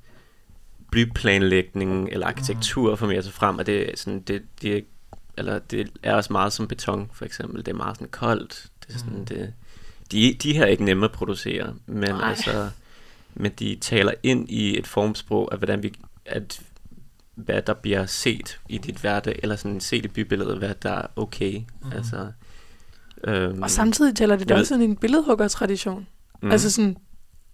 [0.93, 4.85] byplanlægning eller arkitektur formerer sig frem, og det er sådan, det, det,
[5.39, 7.67] eller det er også meget som beton, for eksempel.
[7.67, 8.67] Det er meget sådan koldt.
[8.89, 9.27] Det er sådan, Mm.
[9.27, 9.53] det,
[10.13, 12.29] de, de her er ikke nemme at producere, men Nej.
[12.31, 12.71] altså,
[13.35, 15.93] men de taler ind i et formsprog af, hvordan vi,
[16.27, 16.61] at
[17.35, 21.07] hvad der bliver set i dit hverdag, eller sådan set i bybilledet, hvad der er
[21.17, 21.61] okay.
[21.83, 21.93] Mm.
[21.93, 22.27] Altså,
[23.25, 26.07] øhm, Og samtidig tæller det da også sådan en billedhugger-tradition.
[26.43, 26.51] mm.
[26.51, 26.97] Altså sådan,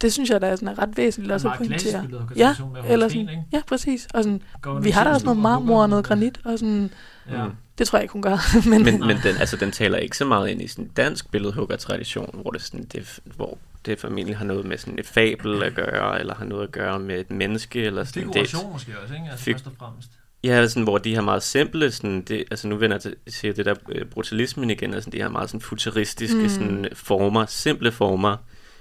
[0.00, 2.06] det synes jeg, der er sådan er ret væsentligt også at pointere.
[2.36, 2.54] Ja,
[2.88, 3.42] eller sådan, ikke?
[3.52, 4.08] ja, præcis.
[4.14, 6.90] Og sådan, Går vi har da også noget og marmor og noget granit, og sådan,
[7.30, 7.44] Ja.
[7.78, 8.36] Det tror jeg ikke, hun gør.
[8.70, 11.30] men, men, men den, altså, den taler ikke så meget ind i sådan en dansk
[11.30, 15.74] billedhugger-tradition, hvor det, sådan, det, hvor det formentlig har noget med sådan et fabel at
[15.74, 19.26] gøre, eller har noget at gøre med et menneske, eller sådan Dekoration måske også, ikke?
[19.30, 20.10] Altså først og fremmest.
[20.44, 23.66] Ja, sådan, hvor de her meget simple, sådan, det, altså nu vender jeg til, det
[23.66, 26.48] der øh, brutalismen igen, altså de her meget sådan futuristiske Mm.
[26.48, 28.36] sådan, former, simple former,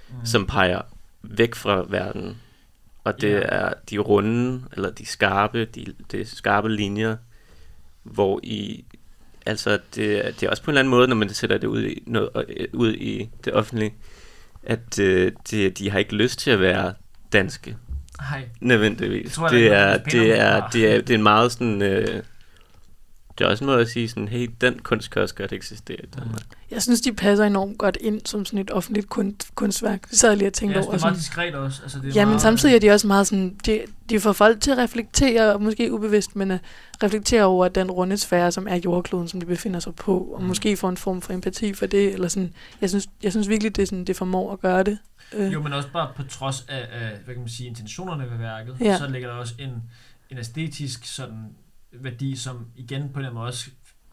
[0.09, 0.15] Mm.
[0.25, 0.81] som peger
[1.21, 2.37] væk fra verden.
[3.03, 3.41] Og det Ja.
[3.45, 7.17] er de runde, eller de skarpe, de, de skarpe linjer,
[8.03, 8.85] hvor i,
[9.45, 11.67] altså det, er- det er også på en eller anden måde, når man sætter det
[11.67, 13.93] ud i, noget, øh, ud i det offentlige,
[14.67, 16.93] at øh, det, de har ikke lyst til at være
[17.33, 17.75] danske,
[18.29, 18.43] Hej.
[18.61, 19.23] nødvendigvis.
[19.23, 21.81] Det tror det, er det, er, det, er, det er en meget sådan...
[21.81, 22.23] Øh,
[23.37, 25.97] det er også en måde at sige sådan, hey, den kunst kan også godt eksistere
[26.03, 26.05] i.
[26.19, 26.41] Danmark.
[26.71, 30.09] jeg synes, de passer enormt godt ind som sådan et offentligt kunst, kunstværk.
[30.09, 30.97] Det sad jeg lige og Ja, tænkte altså, over.
[30.97, 31.45] det er meget Sådan.
[31.45, 31.81] diskret også.
[31.83, 34.31] Altså, det er Ja, men meget, samtidig er de også meget sådan, de, de får
[34.33, 36.59] folk til at reflektere, og måske ubevidst, men at
[37.03, 40.47] reflektere over den runde sfære, som er jordkloden, som de befinder sig på, og Mm.
[40.47, 42.53] måske få en form for empati for det, eller sådan.
[42.81, 44.97] Jeg synes, jeg synes virkelig, det, er sådan, det formår at gøre det.
[45.33, 48.37] Øh, Jo, men også bare på trods af, af hvad kan man sige, intentionerne ved
[48.37, 48.85] værket, Ja.
[48.85, 48.97] ja.
[48.97, 49.69] så ligger der også en,
[50.29, 51.37] en æstetisk sådan
[51.91, 53.69] værdi, som igen på den måde også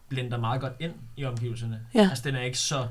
[0.09, 1.81] blender meget godt ind i omgivelserne.
[1.95, 2.07] Ja.
[2.09, 2.87] Altså, den er ikke så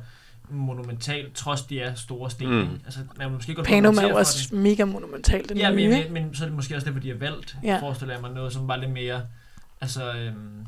[0.51, 2.61] monumental, trods de er store sten.
[2.61, 2.81] Mm.
[2.85, 6.12] Altså, man må måske godt Panum er jo også mega monumental, den Ja, nye, men,
[6.12, 7.81] men, men så er det måske også derfor, de har valgt, Ja.
[7.81, 9.27] forestiller jeg mig, noget, som var lidt mere
[9.81, 10.66] altså, øhm,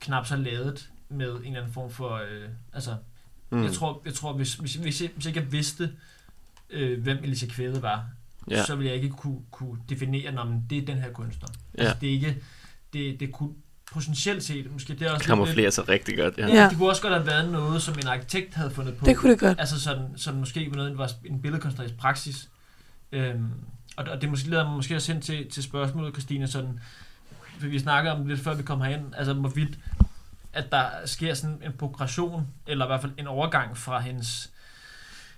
[0.00, 2.96] knap så ladet med en eller anden form for, øh, altså,
[3.50, 3.64] mm.
[3.64, 5.90] jeg tror, jeg tror hvis, hvis, hvis, jeg, hvis jeg ikke vidste,
[6.70, 8.04] øh, hvem Elisa Kvæde var,
[8.50, 8.64] ja.
[8.64, 11.48] så ville jeg ikke kunne, kunne definere, om det er den her kunstner.
[11.78, 11.82] Ja.
[11.82, 12.36] Altså, det er ikke,
[12.94, 13.50] det, det kunne
[13.92, 16.46] potentielt set, måske det er også Kamuflerer sig rigtig godt, ja.
[16.46, 16.68] ja.
[16.68, 19.06] Det kunne også godt have været noget, som en arkitekt havde fundet på.
[19.06, 19.60] Det kunne det godt.
[19.60, 22.48] Altså sådan, sådan måske noget, var en billedkunstnerisk praksis.
[23.12, 23.50] Øhm,
[23.96, 26.80] og, og det måske leder mig måske også hen til, til spørgsmålet, Christine, sådan,
[27.58, 29.78] for vi snakkede om lidt før vi kom herind, altså hvorvidt,
[30.52, 34.50] at der sker sådan en progression, eller i hvert fald en overgang fra hendes,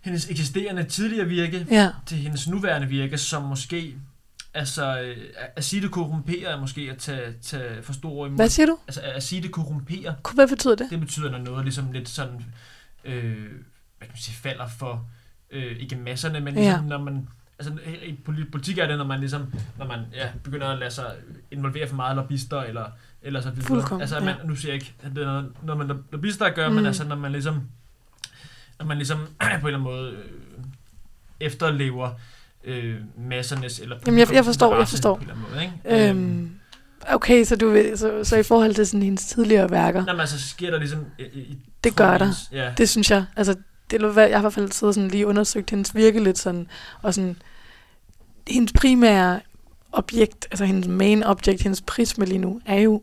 [0.00, 1.90] hendes eksisterende tidligere virke, ja.
[2.06, 3.94] til hendes nuværende virke, som måske
[4.56, 5.16] Altså, øh,
[5.56, 8.38] at sige det korrumperer er måske at tage, tage for stor imod.
[8.38, 8.78] Hvad siger du?
[8.86, 10.14] Altså, at sige det korrumperer.
[10.34, 10.90] Hvad betyder det?
[10.90, 12.44] Det betyder, når noget ligesom lidt sådan,
[13.04, 13.36] øh,
[13.98, 15.06] hvad kan man sige, falder for,
[15.50, 16.88] øh, ikke masserne, men ligesom, ja.
[16.88, 20.78] når man, altså i politik er det, når man ligesom, når man ja, begynder at
[20.78, 21.14] lade sig
[21.50, 22.84] involvere for meget lobbyister, eller,
[23.22, 23.66] eller så videre.
[23.66, 24.46] Fuldkommen, altså, man, ja.
[24.46, 26.74] nu siger jeg ikke, at det er noget, noget man lobbyister gør, mm.
[26.74, 27.68] men altså, når man ligesom,
[28.78, 30.24] når man ligesom på en eller anden måde øh,
[31.40, 32.10] efterlever
[32.66, 35.14] øh, massernes eller Jamen, jeg, jeg forstår, jeg forstår.
[35.14, 36.08] På en måde, ikke?
[36.10, 36.50] Øhm, øhm,
[37.08, 40.04] okay, så du ved, så, så i forhold til sådan hendes tidligere værker.
[40.04, 41.04] Nej, men altså, så sker der ligesom...
[41.18, 42.32] I, i, det gør der.
[42.52, 42.72] Ja.
[42.78, 43.24] Det synes jeg.
[43.36, 43.54] Altså,
[43.90, 46.68] det, jeg har i hvert fald siddet sådan lige undersøgt hendes virke lidt sådan,
[47.02, 47.36] og sådan,
[48.48, 49.40] hendes primære
[49.92, 53.02] objekt, altså hendes main object, hendes prisme lige nu, er jo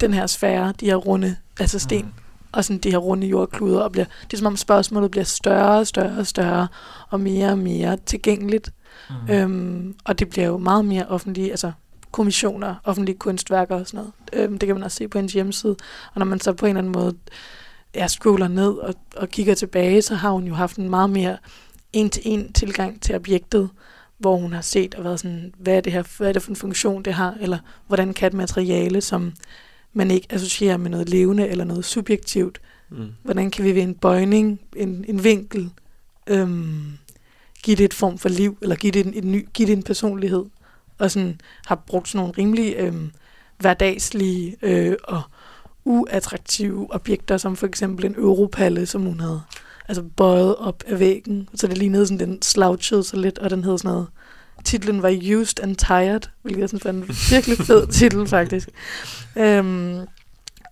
[0.00, 2.12] den her sfære, de her runde, altså sten, mm.
[2.52, 5.78] og sådan de her runde jordkluder, og bliver, det er som om spørgsmålet bliver større
[5.78, 6.68] og større og større,
[7.10, 8.70] og mere og mere tilgængeligt.
[9.10, 9.34] Mm.
[9.34, 11.72] Øhm, og det bliver jo meget mere offentlige, altså
[12.10, 14.12] kommissioner, offentlige kunstværker og sådan noget.
[14.32, 15.76] Øhm, det kan man også se på hendes hjemmeside.
[16.14, 17.16] Og når man så på en eller anden måde
[17.94, 21.36] ja, scroller ned og, og kigger tilbage, så har hun jo haft en meget mere
[21.92, 23.70] en-til-en tilgang til objektet,
[24.18, 26.50] hvor hun har set og været sådan, hvad er det her, hvad er det for
[26.50, 29.32] en funktion det har, eller hvordan kan et materiale, som
[29.92, 33.08] man ikke associerer med noget levende eller noget subjektivt, mm.
[33.22, 35.70] hvordan kan vi ved en bøjning, en, en vinkel,
[36.26, 36.98] øhm,
[37.64, 39.82] give det et form for liv, eller give det en, en ny, give det en
[39.82, 40.44] personlighed,
[40.98, 42.94] og sådan har brugt sådan nogle rimelig øh,
[43.58, 45.22] hverdagslige øh, og
[45.84, 49.42] uattraktive objekter, som for eksempel en europalle, som hun havde
[49.88, 53.64] altså bøjet op af væggen, så det lignede sådan, den slouchede så lidt, og den
[53.64, 54.06] hed sådan noget,
[54.64, 58.68] titlen var Used and Tired, hvilket jeg synes var en virkelig fed titel faktisk.
[59.36, 60.00] Øhm,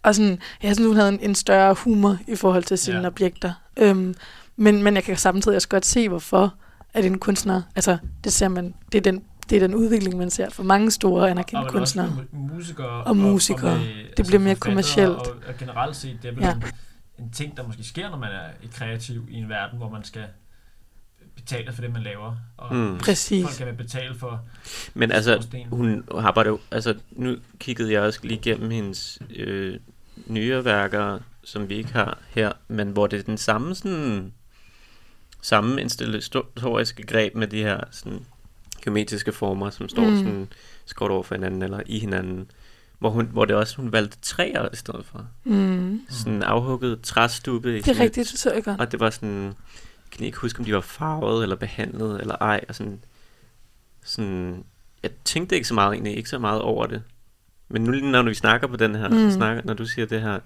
[0.02, 3.06] og sådan, jeg synes, hun havde en, en større humor i forhold til sine yeah.
[3.06, 3.52] objekter.
[3.76, 4.14] Øhm,
[4.56, 6.54] men, men jeg kan samtidig også godt se, hvorfor
[6.94, 10.30] at en kunstner, altså det ser man, det er den det er den udvikling, man
[10.30, 12.06] ser for mange store anerkendte kunstnere.
[12.06, 13.04] Og musikere.
[13.04, 13.70] Og musikere.
[13.70, 15.16] Og, og med, det altså bliver mere kommercielt.
[15.16, 16.54] Og, og generelt set, det er ja.
[16.54, 16.62] en,
[17.18, 20.24] en ting, der måske sker, når man er kreativ i en verden, hvor man skal
[21.36, 22.36] betale for det, man laver.
[22.56, 22.98] Og mm.
[22.98, 23.44] Præcis.
[23.44, 24.40] folk kan betale for
[24.94, 29.78] Men altså, hun har bare altså, nu kiggede jeg også lige igennem hendes øh,
[30.26, 34.32] nye værker, som vi ikke har her, men hvor det er den samme sådan
[35.42, 38.26] samme installatoriske greb med de her sådan,
[38.84, 40.16] geometriske former, som står mm.
[40.16, 40.48] sådan
[40.84, 42.50] skråt over for hinanden, eller i hinanden.
[42.98, 45.26] Hvor, hun, hvor det også, hun valgte træer i stedet for.
[45.44, 46.00] Mm.
[46.08, 47.74] Sådan afhugget træstube.
[47.74, 48.80] Det er rigtigt, det så jeg godt.
[48.80, 49.54] Og det var sådan, jeg
[50.10, 52.64] kan ikke huske, om de var farvet, eller behandlet, eller ej.
[52.68, 53.04] Og sådan,
[54.04, 54.64] sådan,
[55.02, 57.02] jeg tænkte ikke så meget egentlig, ikke så meget over det.
[57.68, 59.30] Men nu når vi snakker på den her, mm.
[59.30, 60.40] snakker, når du siger det her,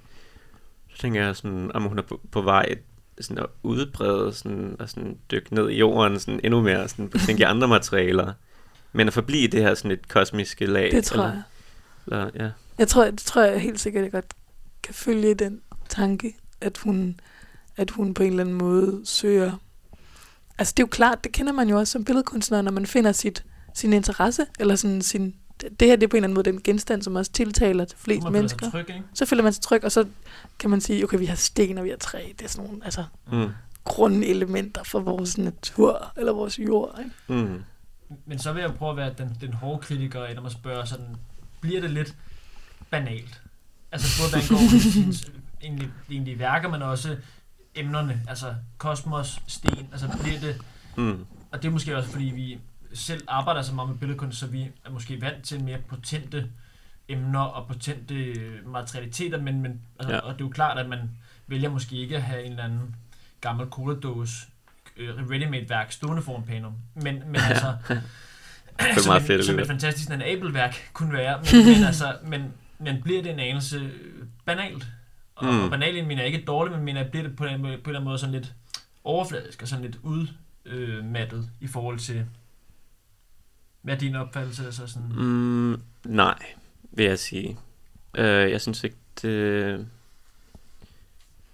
[0.90, 2.74] så tænker jeg sådan, om hun er på, på vej
[3.20, 7.18] sådan at udbrede sådan, og sådan dykke ned i jorden sådan endnu mere, sådan på
[7.18, 8.32] tænke andre materialer.
[8.92, 10.90] Men at forblive det her sådan et kosmiske lag.
[10.92, 11.42] Det tror eller, jeg.
[12.06, 12.50] Eller, ja.
[12.78, 14.34] Jeg tror, det tror jeg helt sikkert, at jeg godt
[14.82, 17.20] kan følge den tanke, at hun,
[17.76, 19.52] at hun på en eller anden måde søger.
[20.58, 23.12] Altså det er jo klart, det kender man jo også som billedkunstner, når man finder
[23.12, 26.52] sit, sin interesse, eller sådan sin, det her det er på en eller anden måde
[26.52, 28.70] den genstand, som også tiltaler til flest man mennesker.
[28.70, 29.02] Tryg, ikke?
[29.14, 30.06] Så føler man sig tryg, og så
[30.58, 32.22] kan man sige, okay, vi har sten og vi har træ.
[32.38, 33.48] Det er sådan nogle altså, mm.
[33.84, 36.98] grundelementer for vores natur, eller vores jord.
[36.98, 37.42] Ikke?
[37.44, 37.62] Mm.
[38.26, 41.16] Men så vil jeg prøve at være den, den hårde kritiker, eller man spørger sådan,
[41.60, 42.16] bliver det lidt
[42.90, 43.42] banalt?
[43.92, 45.14] Altså både hvad angår
[45.62, 47.16] egentlig, egentlig værker, men også
[47.74, 50.62] emnerne, altså kosmos, sten, altså bliver det,
[50.96, 51.26] mm.
[51.50, 52.58] og det er måske også fordi vi
[52.96, 56.46] selv arbejder så meget med billedkunst, så vi er måske vant til mere potente
[57.08, 58.34] emner og potente
[58.66, 60.20] materialiteter, men, men altså, ja.
[60.20, 61.10] og det er jo klart, at man
[61.46, 62.96] vælger måske ikke at have en eller anden
[63.40, 64.46] gammel cola-dåse
[64.96, 66.74] øh, ready-made værk stående foran panum.
[66.94, 67.96] Men, men altså, det
[68.78, 73.02] er meget fedt, som et fantastisk en Abel-værk kunne være, men, men, altså, men, men
[73.02, 73.90] bliver det en anelse
[74.44, 74.86] banalt?
[75.34, 75.62] Og, mm.
[75.62, 77.72] og banalt mener jeg ikke dårligt, men mener jeg, bliver det på en, på en
[77.72, 78.52] eller anden måde sådan lidt
[79.04, 82.24] overfladisk og sådan lidt udmattet øh, i forhold til
[83.86, 84.64] hvad er din opfattelse?
[84.66, 85.08] Altså sådan?
[85.08, 86.38] Mm, nej,
[86.92, 87.58] vil jeg sige.
[88.14, 89.86] Øh, jeg synes ikke, det,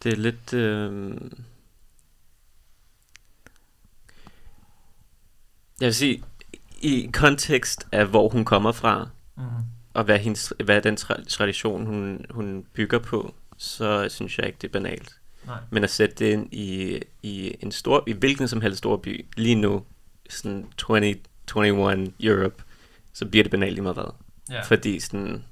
[0.03, 0.53] det er lidt...
[0.55, 1.11] Øh,
[5.81, 6.23] jeg vil sige,
[6.83, 9.42] i kontekst af, hvor hun kommer fra, Mm.
[9.95, 14.59] og hvad, hendes, hvad den tra- tradition, hun, hun bygger på, så synes jeg ikke,
[14.62, 15.18] det er banalt.
[15.47, 15.59] Nej.
[15.71, 19.27] Men at sætte det ind i, i en stor, i hvilken som helst stor by,
[19.37, 19.85] lige nu,
[20.31, 20.66] sådan
[21.53, 22.62] 2021 Europe,
[23.12, 24.12] så bliver det banalt i meget hvad.
[24.51, 24.62] Ja.
[24.62, 25.45] Fordi sådan,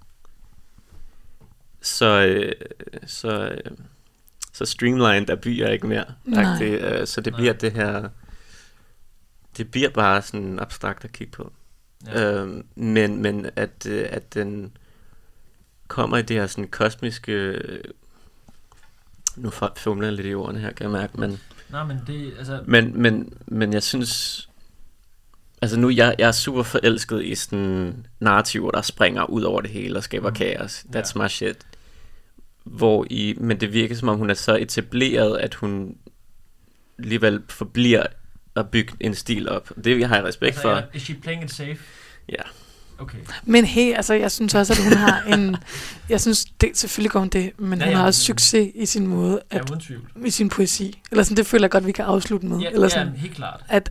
[1.81, 2.53] så, øh,
[3.07, 3.71] så, øh,
[4.53, 6.05] så streamlined er byer ikke mere.
[6.25, 6.63] Nej.
[6.63, 7.41] Øh, så det Nej.
[7.41, 8.09] bliver det her,
[9.57, 11.53] det bliver bare sådan abstrakt at kigge på.
[12.07, 12.23] Ja.
[12.23, 14.77] Øhm, men, men at, at den
[15.89, 17.63] kommer i det her sådan kosmiske...
[19.37, 22.63] Nu fumler jeg lidt i ordene her, kan jeg mærke, men, Nej, men det, altså...
[22.67, 24.50] men, men, men jeg synes...
[25.62, 29.70] Altså nu, jeg, jeg er super forelsket i sådan narrativer, der springer ud over det
[29.70, 30.35] hele og skaber Mm.
[30.35, 30.85] kaos.
[30.96, 31.23] That's Ja.
[31.23, 31.57] my shit.
[32.64, 35.96] Hvor i, men det virker som om, hun er så etableret, at hun
[36.99, 38.07] alligevel forbliver
[38.57, 39.70] at bygge en stil op.
[39.85, 40.70] Det har jeg respekt altså, for.
[40.70, 41.79] er- Is she playing it safe?
[42.29, 42.42] Ja.
[42.99, 43.18] Okay.
[43.44, 45.57] Men hey, altså, jeg synes også, at hun har en...
[46.09, 48.70] Jeg synes, det, selvfølgelig går hun det, men Ja, ja, hun ja, har også succes
[48.75, 50.11] i sin måde, Ja, at, uden tvivl.
[50.27, 51.03] i sin poesi.
[51.11, 52.59] Eller sådan, det føler jeg godt, vi kan afslutte med.
[52.59, 53.61] Ja, Eller ja, sådan, helt klart.
[53.68, 53.90] at,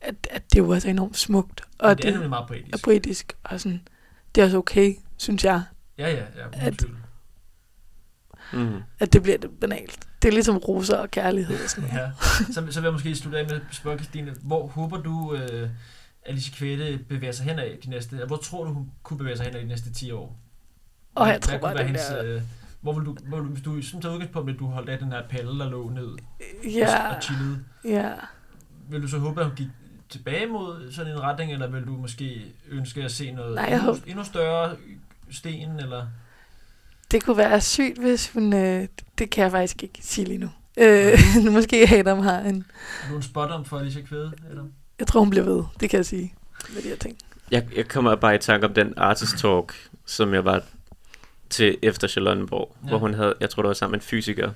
[0.00, 2.48] at, at det jo også er enormt smukt, og at det er det nemlig meget
[2.48, 2.74] poetisk.
[2.74, 3.80] er poetisk, og sådan,
[4.34, 5.62] det er også okay, synes jeg,
[5.98, 6.96] Ja, ja, ja, uden At- tvivl.
[8.52, 8.82] Mm.
[8.98, 9.98] at det bliver det banalt.
[10.22, 11.90] Det er ligesom roser og kærlighed og sådan.
[11.92, 12.10] Ja.
[12.54, 15.70] Så, så vil jeg måske slutte af med at spørge Christine, hvor håber du, øh,
[16.26, 19.46] Alice Kvæde bevæger sig hen af de næste, hvor tror du, hun kunne bevæge sig
[19.46, 20.36] hen af de næste 10 år?
[21.14, 22.42] Og jeg tror kunne bare, hendes, der, øh,
[22.80, 24.98] hvor vil du, hvor, vil du- hvis du sådan tager udgangspunkt, at du holdt af
[24.98, 26.08] den her palle, der lå ned
[26.64, 28.12] ja, og chillede, ja.
[28.90, 29.68] vil du så håbe, at hun gik
[30.10, 33.72] tilbage mod sådan en retning, eller vil du måske ønske at se noget Nej, jeg
[33.74, 34.76] endnu, håber- endnu større
[35.32, 36.06] sten, eller?
[37.10, 38.52] Det kunne være sygt, hvis hun...
[38.52, 38.88] Øh,
[39.18, 40.50] det kan jeg faktisk ikke sige lige nu.
[40.76, 41.18] Øh,
[41.52, 42.64] måske Adam har en...
[43.04, 44.64] Er du en spot om for Alicia Kvæde, eller?
[44.98, 45.64] Jeg tror, hun bliver ved.
[45.80, 46.34] Det kan jeg sige.
[46.74, 47.18] Med de her ting.
[47.50, 50.62] Jeg, jeg kommer bare i tanke om den artist talk, som jeg var
[51.50, 52.88] til efter Charlottenborg, ja.
[52.88, 54.50] hvor hun havde, jeg tror det var sammen med en fysiker,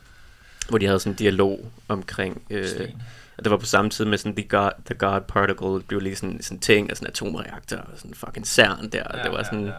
[0.69, 3.03] hvor de havde sådan en dialog omkring, øh, Sten.
[3.41, 6.01] Og det var på samme tid med sådan The God, the God Particle, det blev
[6.01, 9.25] lige sådan, sådan en ting, og sådan en atomreaktor, og sådan fucking CERN der, og
[9.25, 9.73] det var sådan,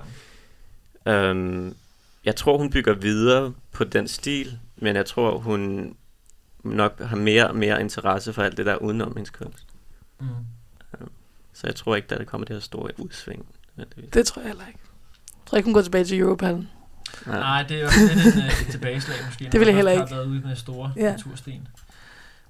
[1.06, 1.24] Ja, ja.
[1.30, 1.76] Øhm,
[2.26, 5.95] jeg tror, hun bygger videre på den stil, men jeg tror, hun
[6.63, 9.65] nok har mere og mere interesse for alt det der udenom hendes kunst.
[10.19, 10.28] Mm.
[11.54, 13.45] Så jeg tror ikke, der kommer det her store udsving.
[14.13, 14.80] Det tror jeg heller ikke.
[15.28, 16.69] Jeg tror ikke, hun går tilbage til Europallen.
[17.26, 17.39] Nej.
[17.39, 19.50] Nej, det er jo lidt en, øh, et tilbageslag måske.
[19.52, 21.04] Det vil jeg heller først Har været ude med store Ja.
[21.04, 21.12] ja.
[21.12, 21.67] natursten.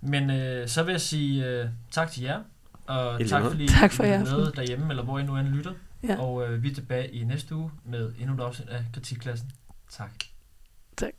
[0.01, 2.43] Men øh, så vil jeg sige øh, tak til jer,
[2.85, 5.73] og tak fordi tak for I er med derhjemme, eller hvor I nu end lytter.
[6.03, 6.19] Ja.
[6.19, 9.51] Og øh, vi er tilbage i næste uge med endnu et afsnit af Kritikklassen.
[9.89, 10.11] Tak.
[10.97, 11.13] Tak.